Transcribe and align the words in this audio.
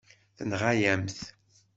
Tenɣa-yam-t. 0.37 1.19